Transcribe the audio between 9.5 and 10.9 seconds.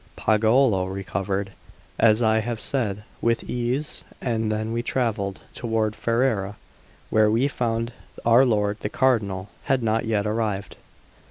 had not yet arrived.